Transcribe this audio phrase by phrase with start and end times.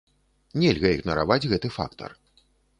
[0.63, 2.21] Нельга ігнараваць гэты фактар.